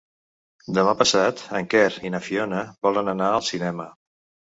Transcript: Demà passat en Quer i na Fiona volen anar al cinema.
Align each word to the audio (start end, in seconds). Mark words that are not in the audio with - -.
Demà 0.77 0.95
passat 1.01 1.45
en 1.61 1.69
Quer 1.75 1.85
i 2.09 2.13
na 2.17 2.25
Fiona 2.31 2.65
volen 2.91 3.17
anar 3.17 3.33
al 3.39 3.51
cinema. 3.55 3.93